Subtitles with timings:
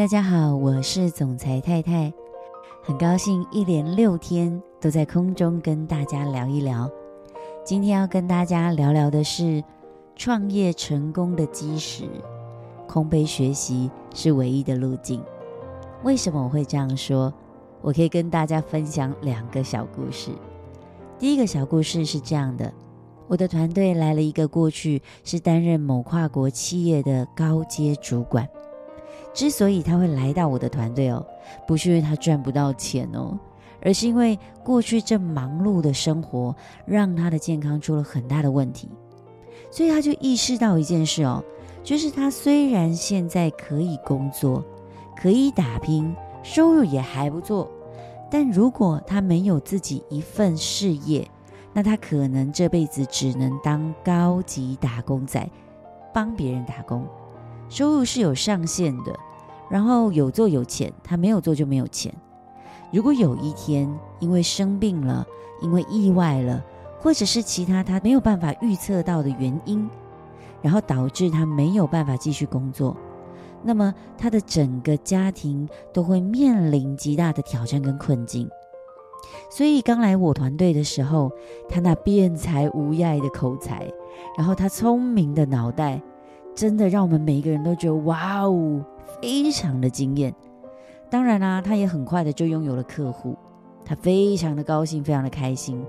[0.00, 2.10] 大家好，我是总裁太太，
[2.82, 6.90] 很高兴一连六天都在空中跟大家聊一聊。
[7.66, 9.62] 今天要跟大家聊聊的是
[10.16, 12.08] 创业成功的基石，
[12.88, 15.22] 空杯学习是唯一的路径。
[16.02, 17.30] 为什么我会这样说？
[17.82, 20.30] 我可以跟大家分享两个小故事。
[21.18, 22.72] 第一个小故事是这样的：
[23.28, 28.48] 我的团队来了一个过去是担任某跨国企业的高阶主管。
[29.32, 31.24] 之所以他会来到我的团队哦，
[31.66, 33.38] 不是因为他赚不到钱哦，
[33.80, 38.88] 而是因为过去这忙碌的生活让他的健康出了很大的问题，
[39.70, 41.42] 所以他就意识到一件事哦，
[41.82, 44.64] 就是他虽然现在可以工作，
[45.16, 47.70] 可以打拼，收入也还不错，
[48.30, 51.26] 但如果他没有自己一份事业，
[51.72, 55.48] 那他可能这辈子只能当高级打工仔，
[56.12, 57.06] 帮别人打工。
[57.70, 59.16] 收入是有上限的，
[59.70, 62.12] 然后有做有钱，他没有做就没有钱。
[62.92, 65.24] 如果有一天因为生病了，
[65.62, 66.62] 因为意外了，
[66.98, 69.88] 或者是其他他没有办法预测到的原因，
[70.60, 72.96] 然后导致他没有办法继续工作，
[73.62, 78.50] 那么他的整个家庭都会面临极大的挑战跟困境。
[79.48, 81.30] 所以刚来我团队的时候，
[81.68, 83.88] 他那辩才无碍的口才，
[84.36, 86.02] 然后他聪明的脑袋。
[86.54, 88.84] 真的让我们每一个人都觉得哇哦，
[89.20, 90.34] 非常的惊艳。
[91.08, 93.36] 当然啦、啊，他也很快的就拥有了客户，
[93.84, 95.82] 他非常的高兴，非常的开心。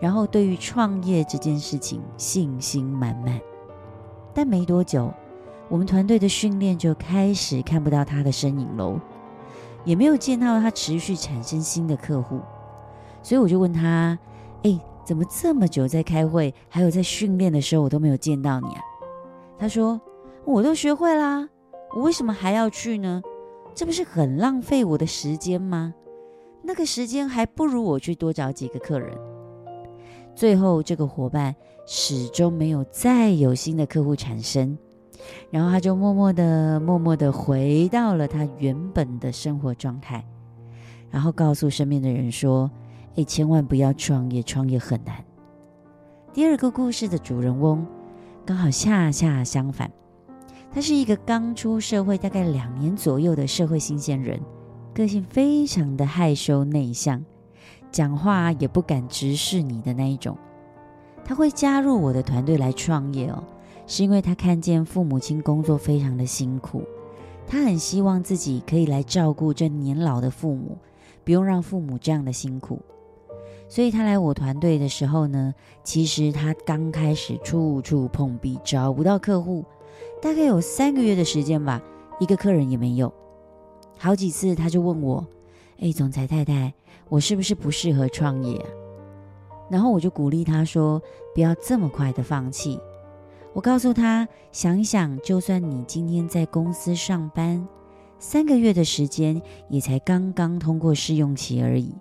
[0.00, 3.40] 然后对于创业这件事情信心满满。
[4.34, 5.12] 但没多久，
[5.68, 9.00] 我们团队的训练就开始看不到他的身影喽，
[9.84, 12.40] 也没有见到他持续产生新的客户。
[13.22, 14.18] 所以我就问他
[14.62, 18.82] ：“哎，怎么这么久在开会，还有在训练的时候，我都没有见到你啊？”
[19.58, 20.00] 他说。
[20.44, 21.46] 我都学会啦，
[21.94, 23.20] 我为什么还要去呢？
[23.74, 25.92] 这不是很浪费我的时间吗？
[26.62, 29.14] 那个时间还不如我去多找几个客人。
[30.34, 31.54] 最后，这个伙伴
[31.84, 34.78] 始终没有再有新的客户产生，
[35.50, 40.24] 然后他就默默的、默默的回到了他原本的生活状态，
[41.10, 42.70] 然后告诉身边的人说
[43.16, 45.22] ：“哎，千万不要创业，创业很难。”
[46.32, 47.86] 第二个故事的主人翁
[48.48, 49.92] 刚好恰恰相反。
[50.72, 54.40] 他是一个刚出社会大概两年左右的社会新鲜人，
[54.94, 57.22] 个性非常的害羞内向，
[57.92, 60.34] 讲话也不敢直视你的那一种。
[61.26, 63.44] 他会加入我的团队来创业哦，
[63.86, 66.82] 是因为他看见父母亲工作非常的辛苦，
[67.46, 70.78] 他很希望自己可以来照顾这年老的父母，
[71.22, 72.80] 不用让父母这样的辛苦。
[73.68, 79.64] 所以他来我团队的时候呢，其实他刚开始处处碰壁，找不到客户。
[80.20, 81.80] 大概有三个月的时间吧，
[82.18, 83.12] 一个客人也没有。
[83.98, 85.26] 好几次他就问我
[85.80, 86.72] ：“哎，总裁太太，
[87.08, 88.68] 我是不是不适合创业啊？”
[89.70, 91.00] 然后我就鼓励他说
[91.34, 92.80] ：“不要这么快的放弃。”
[93.52, 97.66] 我告诉他：“想一想，就算你今天在公司上班，
[98.18, 101.94] 三个月的时间也才刚刚通过试用期而已，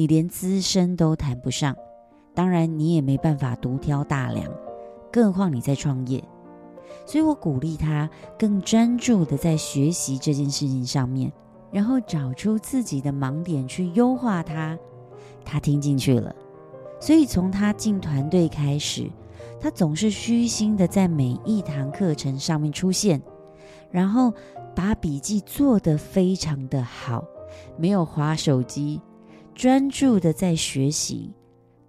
[0.00, 1.76] 你连资深都谈不上，
[2.34, 4.50] 当然你也没办法独挑大梁，
[5.12, 6.24] 更何况你在创业。”
[7.04, 11.30] 所以我鼓励他更专注的在学习这件事情上面，
[11.70, 14.78] 然后找出自己的盲点去优化它。
[15.44, 16.34] 他听进去了，
[16.98, 19.06] 所以从他进团队开始，
[19.60, 23.20] 他总是虚心的在每一堂课程上面出现，
[23.90, 24.32] 然后
[24.74, 27.22] 把笔记做得非常的好，
[27.76, 28.98] 没有划手机，
[29.60, 31.34] 专注的在学习，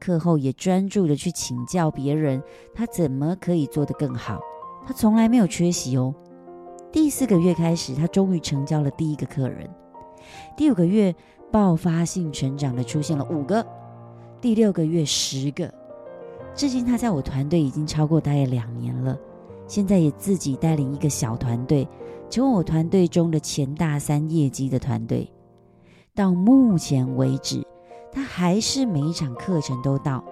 [0.00, 2.42] 课后也专注的去请教别人，
[2.74, 4.40] 他怎么可以做得更好。
[4.86, 6.14] 他从来没有缺席哦。
[6.90, 9.68] 第四个月开始，他终于成交了第一个客人。
[10.56, 11.14] 第五个月，
[11.52, 13.62] 爆发性成长的出现了五个。
[14.40, 15.70] 第六个月，十个。
[16.54, 19.14] 至今，他在我团队已经超过大概两年了。
[19.66, 21.86] 现在也自己带领一个小团队，
[22.30, 25.30] 成为我团队中的前大三业绩的团队。
[26.18, 27.64] 到目前为止，
[28.10, 30.24] 他还是每一场课程都到，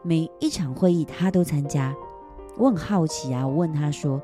[0.00, 1.94] 每一场会议他都参加。
[2.56, 4.18] 我很好奇啊，我问他说：“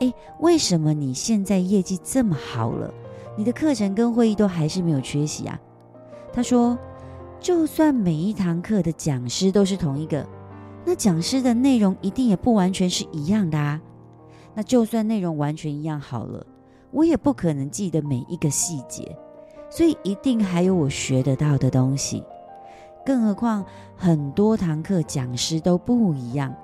[0.00, 2.90] 诶，为什么你现在业绩这么好了，
[3.36, 5.60] 你的课程跟会议都还是没有缺席啊？”
[6.32, 6.78] 他说
[7.38, 10.26] ：“就算每一堂课的讲师都是同一个，
[10.86, 13.78] 那讲师的内容一定也不完全是一样的啊。
[14.54, 16.46] 那就算内容完全一样好了，
[16.92, 19.14] 我也不可能记得每一个细节，
[19.74, 22.22] 所以一定还有我学得到的东西。
[23.06, 23.64] 更何况
[23.96, 26.54] 很多堂课讲师都不一样。”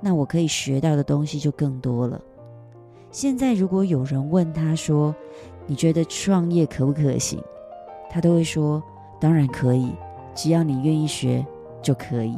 [0.00, 2.20] 那我可以学到的东西就更多了。
[3.10, 5.14] 现在如果有人问他说
[5.66, 7.42] ：“你觉得创业可不可行？
[8.10, 8.82] 他都会说
[9.18, 9.90] ：“当然可以，
[10.34, 11.44] 只要你愿意学
[11.82, 12.36] 就可以。”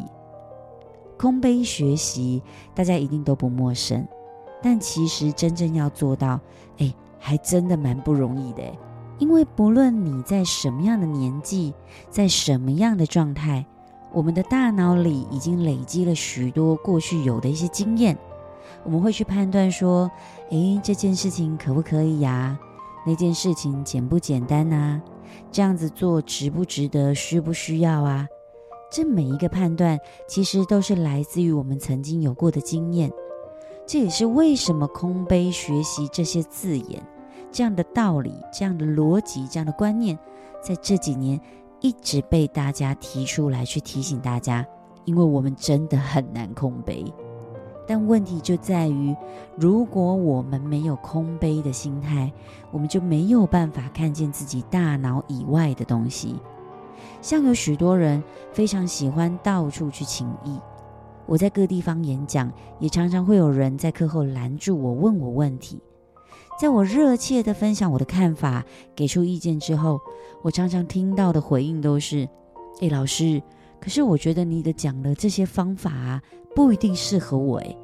[1.18, 2.42] 空杯学习，
[2.74, 4.06] 大家一定都不陌生，
[4.62, 6.40] 但其实真正要做到，
[6.78, 8.62] 哎，还真的蛮不容易的。
[9.18, 11.72] 因为不论你在什么样的年纪，
[12.10, 13.64] 在什么样的状态，
[14.12, 18.16] 我们的大脑里已经累积了许多过去有的一些经验，
[18.84, 20.10] 我们会去判断说
[20.50, 22.58] ：“哎，这件事情可不可以呀？
[23.06, 25.00] 那件事情简不简单呐？
[25.50, 27.14] 这样子做值不值得？
[27.14, 28.26] 需不需要啊？”
[28.92, 29.98] 这每一个判断，
[30.28, 33.10] 其实都是来自于我们曾经有过的经验。
[33.86, 37.02] 这也是为什么空杯学习这些字眼、
[37.50, 40.18] 这样的道理、这样的逻辑、这样的观念，
[40.60, 41.40] 在这几年
[41.80, 44.66] 一直被大家提出来去提醒大家，
[45.04, 47.04] 因为我们真的很难空杯。
[47.88, 49.14] 但问题就在于，
[49.56, 52.32] 如果我们没有空杯的心态，
[52.72, 56.34] 我们就没有办法看见自己大脑以外的东西。
[57.22, 58.22] 像有许多人
[58.52, 60.58] 非常喜欢到处去请益，
[61.26, 65.80] 我在各地方演讲，也常常会有人在课后拦住我，问我问题。
[66.58, 68.64] 在我热切地分享我的看法，
[68.94, 70.00] 给出意见之后，
[70.42, 72.26] 我常常听到的回应都是
[72.80, 73.42] ：“诶，老师，
[73.78, 76.22] 可是我觉得你的讲的这些方法啊，
[76.54, 77.76] 不一定适合我。”诶，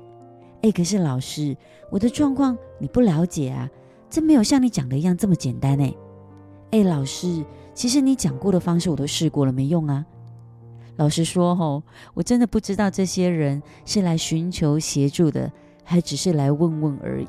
[0.63, 1.55] 诶，可是老师，
[1.91, 3.69] 我的状况你不了解啊，
[4.09, 5.77] 这没有像你讲的一样这么简单。
[5.79, 5.97] 诶，
[6.71, 7.45] 诶，老师。
[7.75, 10.05] 其实你讲过的方式我都试过了，没用啊。
[10.97, 11.83] 老实说，吼，
[12.13, 15.51] 我真的不知道这些人是来寻求协助的，
[15.83, 17.29] 还只是来问问而已。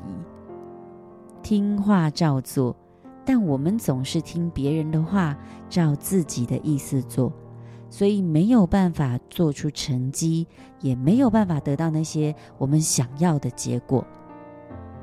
[1.44, 2.74] 听话照做，
[3.22, 5.36] 但我们总是听别人的话，
[5.68, 7.30] 照自己的意思做，
[7.90, 10.46] 所以没有办法做出成绩，
[10.80, 14.02] 也没有办法得到那些我们想要的结果。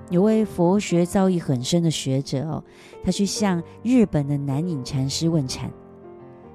[0.09, 2.63] 有位佛学造诣很深的学者哦，
[3.03, 5.71] 他去向日本的南隐禅师问禅，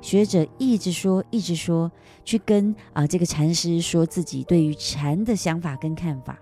[0.01, 1.89] 学者一直说一直说，
[2.25, 6.37] 去跟啊、这个禅师说自己对于禅的想法跟看法，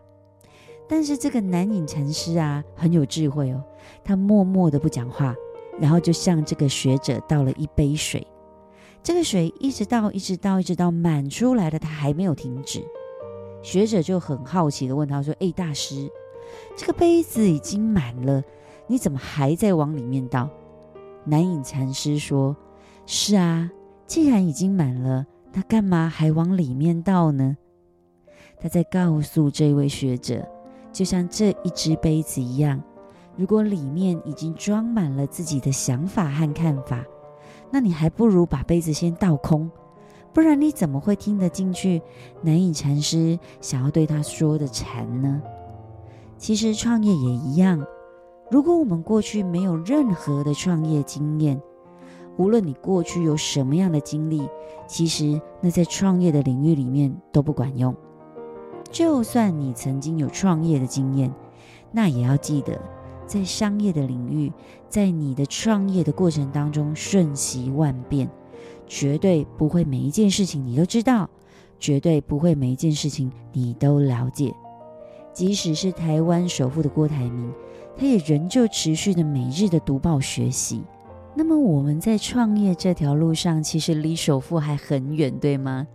[0.88, 3.62] 但是这个南隐禅师啊很有智慧哦，
[4.04, 5.34] 他默默的不讲话，
[5.80, 8.26] 然后就向这个学者倒了一杯水，
[9.02, 12.84] 这个水一直倒一直倒一直倒满出来了，他还没有停止，
[13.62, 16.10] 学者就很好奇的问他说：“哎，大师。”
[16.76, 18.42] 这个杯子已经满了，
[18.86, 20.48] 你怎么还在往里面倒？
[21.24, 22.54] 南隐禅师说
[23.06, 23.70] ：“是啊，
[24.06, 27.56] 既然已经满了，那干嘛还往里面倒呢？”
[28.60, 30.46] 他在告诉这位学者，
[30.94, 32.80] 就像这一只杯子一样，
[33.36, 37.04] 如果里面已经装满了自己的想法和看法，
[37.68, 39.68] 那你还不如把杯子先倒空，
[40.32, 42.00] 不然你怎么会听得进去
[42.42, 45.42] 南隐禅师想要对他说的禅呢？
[46.38, 47.84] 其实创业也一样，
[48.48, 51.60] 如果我们过去没有任何的创业经验，
[52.36, 54.48] 无论你过去有什么样的经历，
[54.86, 57.92] 其实那在创业的领域里面都不管用。
[58.94, 61.28] 就算你曾经有创业的经验，
[61.90, 62.80] 那也要记得，
[63.26, 64.52] 在商业的领域，
[64.88, 68.30] 在你的创业的过程当中，瞬息万变，
[68.86, 71.28] 绝对不会每一件事情你都知道，
[71.80, 74.54] 绝对不会每一件事情你都了解。
[75.32, 77.52] 即使是台湾首富的郭台铭，
[77.96, 80.84] 他也仍旧持续的每日的读报学习。
[81.34, 85.88] 那么我们在创业这条路上，其实离首富还很远，对吗？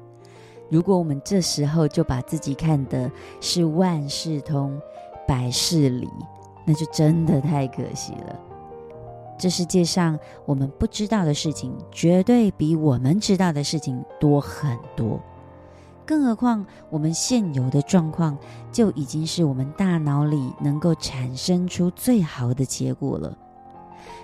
[0.70, 3.12] 如果我们这时候就把自己看的
[3.42, 4.80] 是万事通、
[5.28, 6.08] 百事理，
[6.66, 8.40] 那就真的太可惜了。
[9.38, 15.20] 这世界上我们不知道的事情，绝对比我们知道的事情多很多。
[16.06, 18.38] 更何况，我们现有的状况
[18.72, 23.38] 就已经是我们大脑里能够产生出最好的结果了。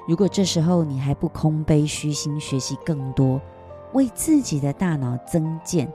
[0.08, 3.40] 如果这时候你还不空杯虚心学习更多，
[3.94, 5.92] 为自己的大脑增建，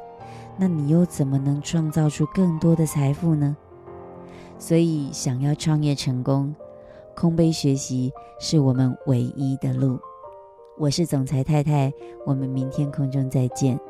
[0.62, 3.56] 那你又怎么能创造出更多的财富呢？
[4.58, 6.54] 所以，想要创业成功，
[7.16, 9.98] 空杯学习是我们唯一的路。
[10.76, 11.90] 我是总裁太太，
[12.26, 13.80] 我们明天空中再见。